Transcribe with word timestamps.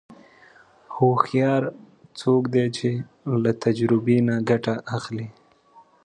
هوښیار 0.95 1.63
څوک 2.19 2.43
دی 2.53 2.65
چې 2.77 2.89
له 3.43 3.51
تجربې 3.63 4.17
نه 4.27 4.35
ګټه 4.49 4.75
اخلي. 4.97 5.27